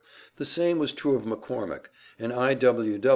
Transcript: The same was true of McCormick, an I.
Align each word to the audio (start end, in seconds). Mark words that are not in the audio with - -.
The 0.37 0.45
same 0.47 0.79
was 0.79 0.93
true 0.93 1.13
of 1.13 1.25
McCormick, 1.25 1.85
an 2.17 2.31
I. 2.31 2.57